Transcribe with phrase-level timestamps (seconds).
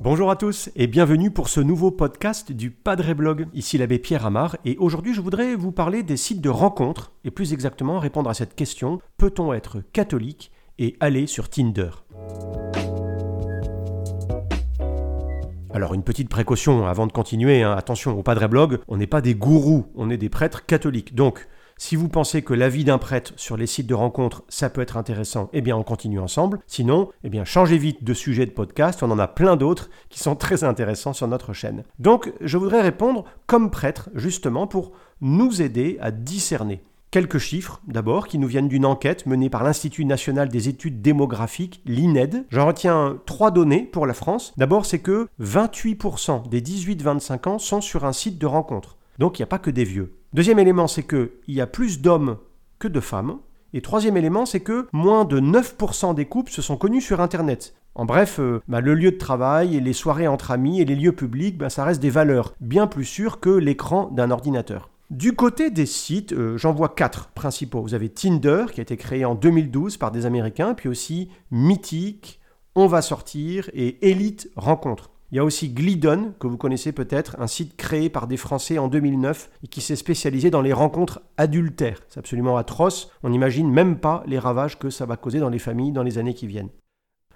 [0.00, 3.46] Bonjour à tous et bienvenue pour ce nouveau podcast du Padre Blog.
[3.54, 7.30] Ici l'abbé Pierre Amar et aujourd'hui je voudrais vous parler des sites de rencontres et
[7.30, 11.90] plus exactement répondre à cette question peut-on être catholique et aller sur Tinder?
[15.72, 17.72] Alors une petite précaution avant de continuer, hein.
[17.72, 21.16] attention au Padre Blog, on n'est pas des gourous, on est des prêtres catholiques.
[21.16, 21.48] Donc
[21.84, 24.96] si vous pensez que l'avis d'un prêtre sur les sites de rencontres, ça peut être
[24.96, 26.60] intéressant, eh bien on continue ensemble.
[26.66, 30.18] Sinon, eh bien changez vite de sujet de podcast, on en a plein d'autres qui
[30.18, 31.82] sont très intéressants sur notre chaîne.
[31.98, 36.80] Donc, je voudrais répondre comme prêtre justement pour nous aider à discerner.
[37.10, 41.82] Quelques chiffres, d'abord, qui nous viennent d'une enquête menée par l'Institut national des études démographiques,
[41.84, 42.46] l'INED.
[42.48, 44.54] J'en retiens trois données pour la France.
[44.56, 48.96] D'abord, c'est que 28% des 18-25 ans sont sur un site de rencontre.
[49.18, 50.14] Donc il n'y a pas que des vieux.
[50.32, 52.38] Deuxième élément, c'est qu'il y a plus d'hommes
[52.78, 53.38] que de femmes.
[53.72, 57.74] Et troisième élément, c'est que moins de 9% des couples se sont connus sur Internet.
[57.96, 60.96] En bref, euh, bah, le lieu de travail et les soirées entre amis et les
[60.96, 64.90] lieux publics, bah, ça reste des valeurs bien plus sûres que l'écran d'un ordinateur.
[65.10, 67.82] Du côté des sites, euh, j'en vois quatre principaux.
[67.82, 72.40] Vous avez Tinder, qui a été créé en 2012 par des Américains, puis aussi Mythique,
[72.74, 75.10] On va sortir et Elite Rencontre.
[75.34, 78.78] Il y a aussi Glidon, que vous connaissez peut-être, un site créé par des Français
[78.78, 82.02] en 2009 et qui s'est spécialisé dans les rencontres adultères.
[82.08, 85.58] C'est absolument atroce, on n'imagine même pas les ravages que ça va causer dans les
[85.58, 86.68] familles dans les années qui viennent.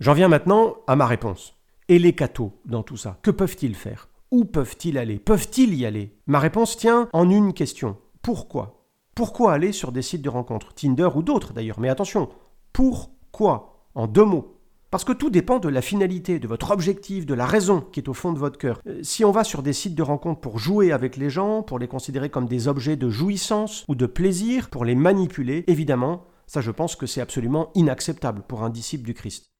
[0.00, 1.54] J'en viens maintenant à ma réponse.
[1.86, 4.08] Et les cathos dans tout ça, que peuvent-ils faire?
[4.32, 5.20] Où peuvent-ils aller?
[5.20, 6.18] Peuvent-ils y aller?
[6.26, 7.96] Ma réponse tient en une question.
[8.22, 8.88] Pourquoi?
[9.14, 10.74] Pourquoi aller sur des sites de rencontres?
[10.74, 12.28] Tinder ou d'autres d'ailleurs, mais attention,
[12.72, 13.86] pourquoi?
[13.94, 14.53] En deux mots.
[14.94, 18.08] Parce que tout dépend de la finalité, de votre objectif, de la raison qui est
[18.08, 18.80] au fond de votre cœur.
[18.86, 21.80] Euh, si on va sur des sites de rencontres pour jouer avec les gens, pour
[21.80, 26.60] les considérer comme des objets de jouissance ou de plaisir, pour les manipuler, évidemment, ça
[26.60, 29.50] je pense que c'est absolument inacceptable pour un disciple du Christ.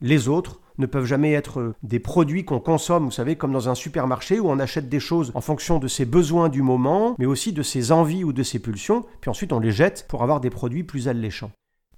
[0.00, 3.68] Les autres ne peuvent jamais être euh, des produits qu'on consomme, vous savez, comme dans
[3.68, 7.26] un supermarché où on achète des choses en fonction de ses besoins du moment, mais
[7.26, 10.40] aussi de ses envies ou de ses pulsions, puis ensuite on les jette pour avoir
[10.40, 11.50] des produits plus alléchants.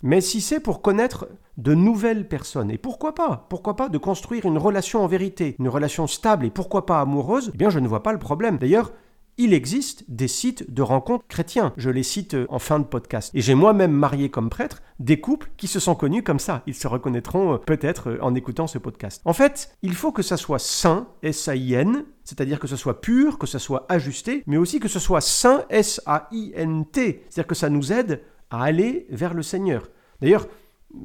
[0.02, 4.46] Mais si c'est pour connaître de nouvelles personnes, et pourquoi pas Pourquoi pas de construire
[4.46, 7.88] une relation en vérité, une relation stable et pourquoi pas amoureuse Eh bien, je ne
[7.88, 8.58] vois pas le problème.
[8.58, 8.92] D'ailleurs,
[9.38, 11.72] il existe des sites de rencontres chrétiens.
[11.76, 13.30] Je les cite euh, en fin de podcast.
[13.34, 16.62] Et j'ai moi-même marié comme prêtre des couples qui se sont connus comme ça.
[16.66, 19.20] Ils se reconnaîtront euh, peut-être euh, en écoutant ce podcast.
[19.24, 23.46] En fait, il faut que ça soit sain, S-A-I-N, c'est-à-dire que ce soit pur, que
[23.46, 28.22] ce soit ajusté, mais aussi que ce soit sain, S-A-I-N-T, c'est-à-dire que ça nous aide
[28.50, 29.88] à aller vers le Seigneur.
[30.20, 30.46] D'ailleurs,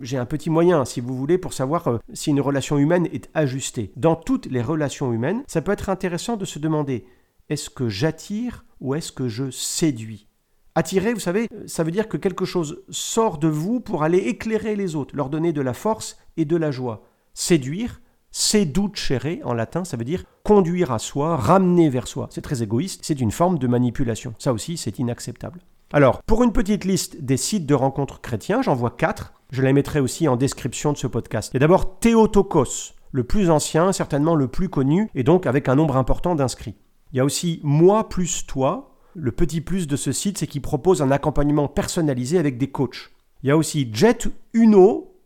[0.02, 3.30] j'ai un petit moyen, si vous voulez, pour savoir euh, si une relation humaine est
[3.34, 3.92] ajustée.
[3.96, 7.06] Dans toutes les relations humaines, ça peut être intéressant de se demander
[7.50, 10.28] est-ce que j'attire ou est-ce que je séduis?
[10.74, 14.78] Attirer, vous savez, ça veut dire que quelque chose sort de vous pour aller éclairer
[14.78, 17.04] les autres, leur donner de la force et de la joie.
[17.34, 18.00] Séduire,
[18.32, 22.30] seducere en latin, ça veut dire conduire à soi, ramener vers soi.
[22.32, 24.34] C'est très égoïste, c'est une forme de manipulation.
[24.40, 25.60] Ça aussi, c'est inacceptable.
[25.94, 29.34] Alors, pour une petite liste des sites de rencontres chrétiens, j'en vois quatre.
[29.52, 31.52] Je les mettrai aussi en description de ce podcast.
[31.52, 35.68] Il y a d'abord Théotokos, le plus ancien, certainement le plus connu, et donc avec
[35.68, 36.76] un nombre important d'inscrits.
[37.12, 38.96] Il y a aussi Moi plus toi.
[39.16, 43.12] Le petit plus de ce site, c'est qu'il propose un accompagnement personnalisé avec des coachs.
[43.44, 45.18] Il y a aussi Jet Uno.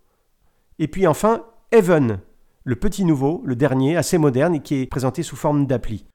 [0.79, 2.19] Et puis enfin, Even,
[2.63, 6.05] le petit nouveau, le dernier, assez moderne et qui est présenté sous forme d'appli.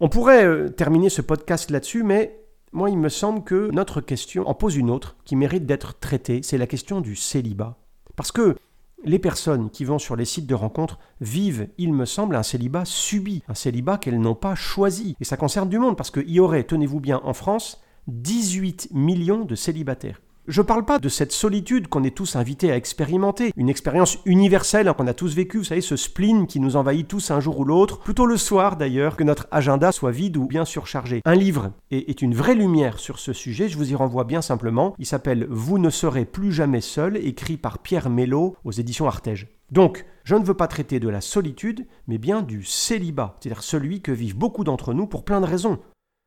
[0.00, 2.43] On pourrait euh, terminer ce podcast là-dessus, mais
[2.74, 6.40] moi, il me semble que notre question en pose une autre qui mérite d'être traitée,
[6.42, 7.78] c'est la question du célibat.
[8.16, 8.56] Parce que
[9.04, 12.84] les personnes qui vont sur les sites de rencontres vivent, il me semble, un célibat
[12.84, 15.16] subi, un célibat qu'elles n'ont pas choisi.
[15.20, 19.44] Et ça concerne du monde, parce qu'il y aurait, tenez-vous bien, en France, 18 millions
[19.44, 20.20] de célibataires.
[20.46, 24.18] Je ne parle pas de cette solitude qu'on est tous invités à expérimenter, une expérience
[24.26, 27.60] universelle qu'on a tous vécue, vous savez, ce spleen qui nous envahit tous un jour
[27.60, 31.22] ou l'autre, plutôt le soir d'ailleurs, que notre agenda soit vide ou bien surchargé.
[31.24, 34.94] Un livre est, une vraie lumière sur ce sujet, je vous y renvoie bien simplement,
[34.98, 39.48] il s'appelle Vous ne serez plus jamais seul, écrit par Pierre Mello aux éditions Artege.
[39.70, 44.02] Donc, je ne veux pas traiter de la solitude, mais bien du célibat, c'est-à-dire celui
[44.02, 45.78] que vivent beaucoup d'entre nous pour plein de raisons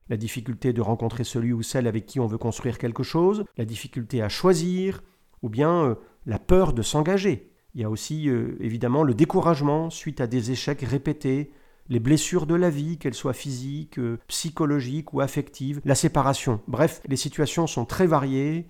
[0.09, 3.65] la difficulté de rencontrer celui ou celle avec qui on veut construire quelque chose, la
[3.65, 5.03] difficulté à choisir,
[5.41, 5.95] ou bien euh,
[6.25, 7.51] la peur de s'engager.
[7.75, 11.51] Il y a aussi euh, évidemment le découragement suite à des échecs répétés,
[11.89, 16.61] les blessures de la vie, qu'elles soient physiques, euh, psychologiques ou affectives, la séparation.
[16.67, 18.67] Bref, les situations sont très variées,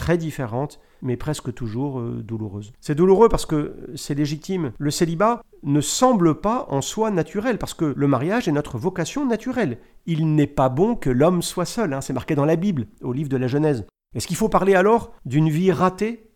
[0.00, 2.72] très différentes, mais presque toujours euh, douloureuses.
[2.80, 4.72] C'est douloureux parce que c'est légitime.
[4.78, 9.26] Le célibat ne semble pas en soi naturel, parce que le mariage est notre vocation
[9.26, 9.76] naturelle.
[10.06, 12.00] Il n'est pas bon que l'homme soit seul, hein.
[12.00, 13.84] c'est marqué dans la Bible, au livre de la Genèse.
[14.14, 16.30] Est-ce qu'il faut parler alors d'une vie ratée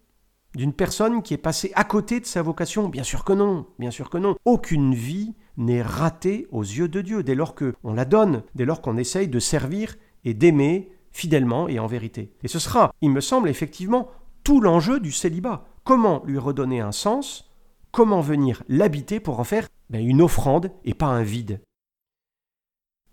[0.55, 2.91] d'une personne qui est passée à côté de sa vocation?
[2.91, 4.37] Bien sûr que non, bien sûr que non.
[4.45, 8.83] Aucune vie n'est ratée aux yeux de Dieu dès lors qu'on la donne, dès lors
[8.83, 9.97] qu'on essaye de servir
[10.27, 12.35] et d'aimer fidèlement et en vérité.
[12.43, 14.11] Et ce sera, il me semble, effectivement
[14.43, 15.65] tout l'enjeu du célibat.
[15.85, 17.51] Comment lui redonner un sens?
[17.93, 21.61] Comment venir l'habiter pour en faire ben, une offrande et pas un vide?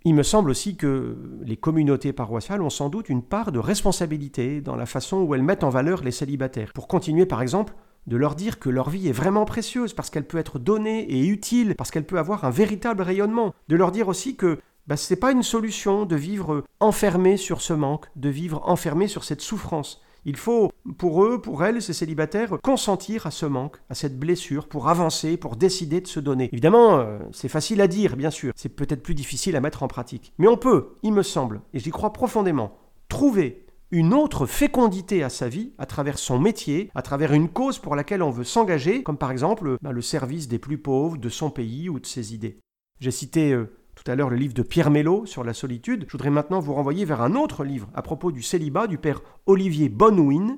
[0.04, 4.60] Il me semble aussi que les communautés paroissiales ont sans doute une part de responsabilité
[4.60, 6.74] dans la façon où elles mettent en valeur les célibataires.
[6.74, 7.76] Pour continuer par exemple
[8.08, 11.28] de leur dire que leur vie est vraiment précieuse parce qu'elle peut être donnée et
[11.28, 13.54] utile, parce qu'elle peut avoir un véritable rayonnement.
[13.68, 14.60] De leur dire aussi que
[14.92, 19.08] bah, ce n'est pas une solution de vivre enfermé sur ce manque, de vivre enfermé
[19.08, 20.02] sur cette souffrance.
[20.26, 24.68] Il faut, pour eux, pour elles, ces célibataires, consentir à ce manque, à cette blessure,
[24.68, 26.50] pour avancer, pour décider de se donner.
[26.52, 29.88] Évidemment, euh, c'est facile à dire, bien sûr, c'est peut-être plus difficile à mettre en
[29.88, 30.34] pratique.
[30.40, 32.78] Mais on peut, il me semble, et j'y crois profondément,
[33.08, 37.80] trouver une autre fécondité à sa vie à travers son métier, à travers une cause
[37.80, 41.30] pour laquelle on veut s'engager, comme par exemple bah, le service des plus pauvres, de
[41.30, 42.60] son pays ou de ses idées.
[43.00, 46.06] J'ai cité euh, tout à l'heure le livre de Pierre Mello sur la solitude.
[46.08, 49.22] Je voudrais maintenant vous renvoyer vers un autre livre à propos du célibat du père
[49.46, 50.58] Olivier Bonwin.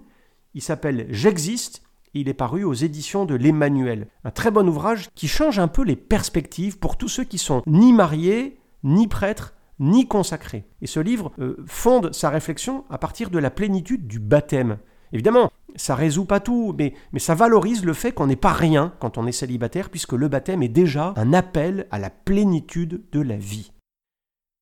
[0.53, 1.83] Il s'appelle J'existe
[2.13, 4.07] et il est paru aux éditions de l'Emmanuel.
[4.23, 7.63] Un très bon ouvrage qui change un peu les perspectives pour tous ceux qui sont
[7.65, 10.65] ni mariés, ni prêtres, ni consacrés.
[10.81, 14.77] Et ce livre euh, fonde sa réflexion à partir de la plénitude du baptême.
[15.13, 19.17] Évidemment, ça résout pas tout, mais, ça valorise le fait qu'on n'est pas rien quand
[19.17, 23.37] on est célibataire, puisque le baptême est déjà un appel à la plénitude de la
[23.37, 23.71] vie.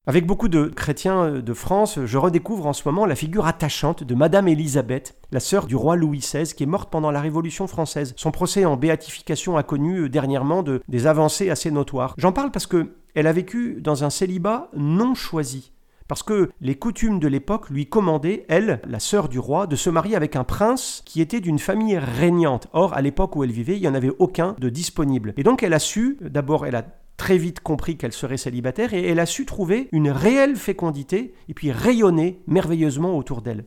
[0.07, 4.03] Avec beaucoup de chrétiens euh, de France, je redécouvre en ce moment la figure attachante
[4.03, 7.67] de Madame Élisabeth, la sœur du roi Louis XVI, qui est morte pendant la Révolution
[7.67, 8.15] française.
[8.17, 12.15] Son procès en béatification a connu euh, dernièrement de, des avancées assez notoires.
[12.17, 15.71] J'en parle parce que elle a vécu dans un célibat non choisi
[16.11, 19.89] parce que les coutumes de l'époque lui commandaient, elle, la sœur du roi, de se
[19.89, 22.67] marier avec un prince qui était d'une famille régnante.
[22.73, 25.33] Or, à l'époque où elle vivait, il n'y en avait aucun de disponible.
[25.37, 26.85] Et donc elle a su, d'abord elle a
[27.15, 31.53] très vite compris qu'elle serait célibataire et elle a su trouver une réelle fécondité et
[31.53, 33.63] puis rayonner merveilleusement autour d'elle.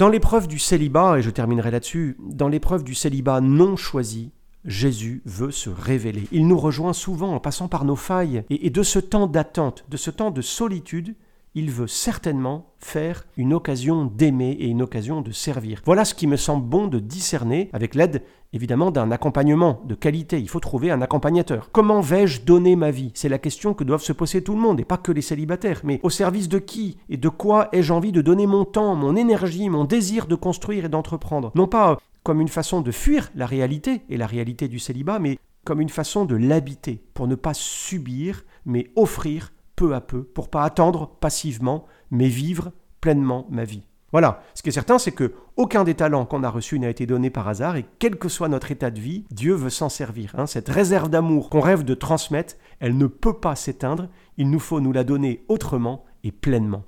[0.00, 4.32] Dans l'épreuve du célibat, et je terminerai là-dessus, dans l'épreuve du célibat non choisi,
[4.64, 6.24] Jésus veut se révéler.
[6.32, 8.44] Il nous rejoint souvent en passant par nos failles.
[8.50, 11.14] Et, de ce temps d'attente, de ce temps de solitude,
[11.54, 15.82] il veut certainement faire une occasion d'aimer et une occasion de servir.
[15.84, 18.22] Voilà ce qui me semble bon de discerner avec l'aide
[18.54, 20.38] évidemment d'un accompagnement de qualité.
[20.38, 21.70] Il faut trouver un accompagnateur.
[21.72, 23.10] Comment vais-je donner ma vie?
[23.14, 25.80] C'est la question que doivent se poser tout le monde et pas que les célibataires.
[25.84, 29.16] Mais au service de qui et de quoi ai-je envie de donner mon temps, mon
[29.16, 31.50] énergie, mon désir de construire et d'entreprendre?
[31.54, 35.38] Non pas comme une façon de fuir la réalité et la réalité du célibat, mais
[35.64, 40.48] comme une façon de l'habiter, pour ne pas subir, mais offrir peu à peu, pour
[40.48, 43.82] pas attendre passivement, mais vivre pleinement ma vie.
[44.12, 47.06] Voilà, ce qui est certain, c'est que aucun des talents qu'on a reçus n'a été
[47.06, 50.34] donné par hasard, et quel que soit notre état de vie, Dieu veut s'en servir.
[50.36, 50.46] Hein.
[50.46, 54.80] Cette réserve d'amour qu'on rêve de transmettre, elle ne peut pas s'éteindre, il nous faut
[54.80, 56.84] nous la donner autrement et pleinement.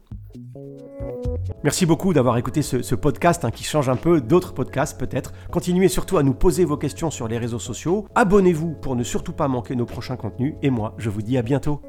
[1.63, 5.33] Merci beaucoup d'avoir écouté ce, podcast hein, qui change un peu d'autres podcasts peut-être.
[5.51, 8.07] Continuez surtout à nous poser vos questions sur les réseaux sociaux.
[8.15, 10.55] Abonnez-vous pour ne surtout pas manquer nos prochains contenus.
[10.63, 11.81] Et moi, je vous dis à bientôt.